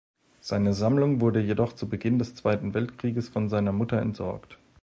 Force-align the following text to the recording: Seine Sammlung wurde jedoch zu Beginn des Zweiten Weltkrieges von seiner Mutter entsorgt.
Seine 0.39 0.73
Sammlung 0.73 1.21
wurde 1.21 1.39
jedoch 1.39 1.73
zu 1.73 1.87
Beginn 1.87 2.17
des 2.17 2.33
Zweiten 2.33 2.73
Weltkrieges 2.73 3.29
von 3.29 3.49
seiner 3.49 3.71
Mutter 3.71 4.01
entsorgt. 4.01 4.57